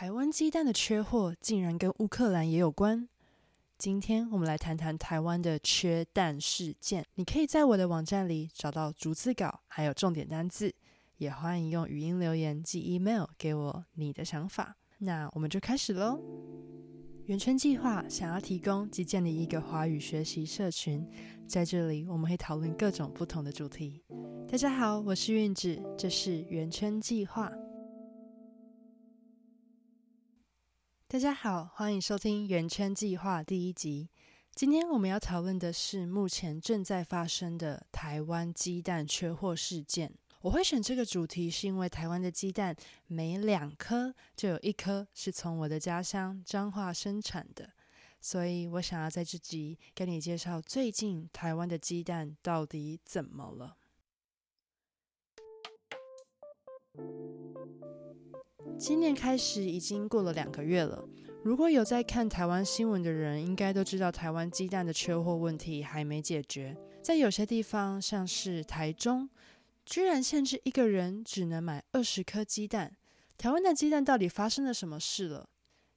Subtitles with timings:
[0.00, 3.06] 台湾鸡蛋的缺货竟然跟乌克兰也有关。
[3.76, 7.04] 今天我们来谈谈台湾的缺蛋事件。
[7.16, 10.74] 你可以在我的网站里找到逐字稿，还有重点单字。
[11.18, 14.74] 也欢迎用语音留言寄 email 给我你的想法。
[15.00, 16.18] 那我们就开始喽。
[17.26, 21.06] 圆圈计划想要提供及建立一个华语学习社群，
[21.46, 24.02] 在这里我们会讨论各种不同的主题。
[24.50, 27.52] 大家好，我是韵子，这是圆圈计划。
[31.12, 34.08] 大家好，欢迎收听《圆圈计划》第一集。
[34.54, 40.14] 今天我们要讨论的是目前正在发生的台湾鸡蛋缺货事件。
[40.42, 42.76] 我会选这个主题，是因为台湾的鸡蛋
[43.08, 47.68] 每两颗就有一颗是从我的家乡彰化生产的，
[48.20, 53.76] 所以我想要在这集跟你介绍最近台湾的鸡蛋到底怎么了。
[58.78, 61.02] 今年开始已经过了两个月了。
[61.42, 66.76] 如果有在看台湾新闻的人，应该都知道台湾鸡蛋的缺货问题还没解决。
[67.02, 69.28] 在有些地方，像是台中，
[69.86, 72.94] 居然限制一个人只能买二十颗鸡蛋。
[73.38, 75.48] 台湾的鸡蛋到底发生了什么事了？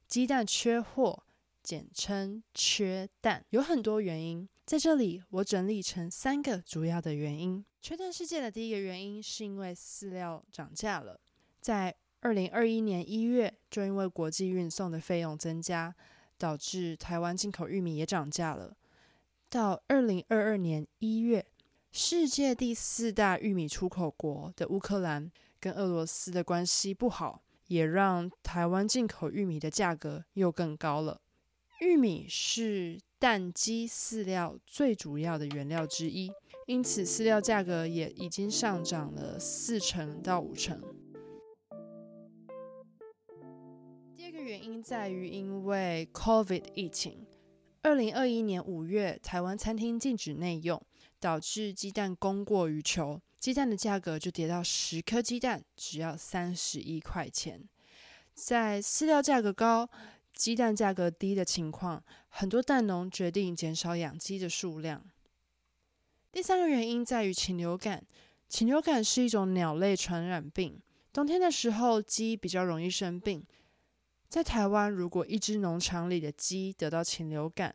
[0.08, 1.24] 鸡蛋缺货，
[1.62, 4.48] 简称缺蛋，有很多原因。
[4.64, 7.62] 在这里，我整理成三个主要的原因。
[7.82, 11.20] 缺蛋事件的第一个原因是因为饲料涨价了，
[11.60, 11.94] 在
[12.24, 15.94] 二零二一年一月，就因为国际运送的费用增加，
[16.38, 18.74] 导致台湾进口玉米也涨价了。
[19.50, 21.44] 到二零二二年一月，
[21.92, 31.20] 世界第四大玉米出口国的乌克兰跟俄罗斯的关系不好，也让台湾进口玉米的价格又更高了。
[31.82, 36.32] 玉米是蛋鸡饲料最主要的原料之一，
[36.64, 40.82] 因此饲料价格也已经上涨了四成到五成。
[44.54, 47.26] 原因在于，因为 COVID 疫情，
[47.82, 50.80] 二零二一年五月，台湾餐厅禁止内用，
[51.18, 57.68] 导致鸡蛋供过于求，鸡蛋的价格就跌到十颗鸡蛋只要三十一块钱。
[58.32, 59.90] 在饲料价格高、
[60.32, 65.04] 鸡蛋价格低的情况，很多蛋农决定减少养鸡的数量。
[66.30, 68.06] 第三个原因在于禽流感，
[68.48, 70.80] 禽流感是一种鸟类传染病，
[71.12, 73.44] 冬天的时候鸡比较容易生病。
[74.34, 77.72] 在台湾，如果一只农场里的鸡得到禽流感，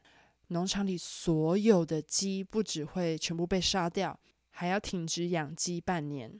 [0.49, 6.37] 农场里所有的鸡不只会全部被杀掉，还要停止养鸡半年。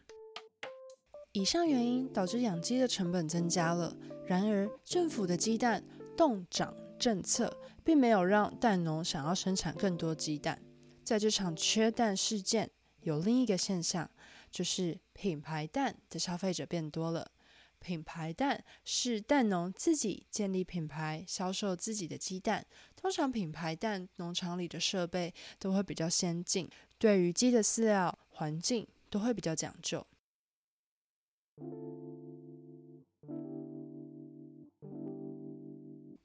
[1.31, 3.96] 以上原因导致养鸡的成本增加了。
[4.28, 5.81] 然而，政府的鸡蛋
[6.18, 10.62] 冻涨政策并没有让蛋农想要生产更多鸡蛋。
[11.06, 12.69] 在这场缺蛋事件，
[13.03, 14.12] 有另一个现象，
[14.51, 17.31] 就是品牌蛋的消费者变多了。
[17.79, 22.66] 品牌蛋是蛋农自己建立品牌，销售自己的鸡蛋。
[22.95, 30.06] 通常品牌蛋农场里的设备都会比较先进，对于鸡的饲料环境都会比较讲究。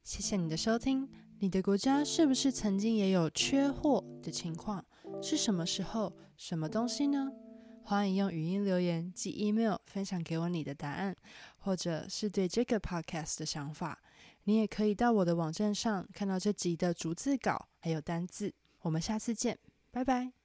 [0.03, 1.09] 谢谢你的收听。
[1.41, 4.84] 你的国家是不是曾经也有缺货的情况？
[5.22, 6.12] 是什么时候？
[6.37, 7.31] 什么东西呢？
[7.86, 11.14] 欢迎用语音留言及 email 分享给我你的答案，
[11.58, 14.00] 或者是对这个 podcast 的想法。
[14.44, 18.52] 你也可以到我的网站上看到这集的逐字稿还有单字。
[18.80, 19.58] 我们下次见，
[19.90, 20.34] 拜拜。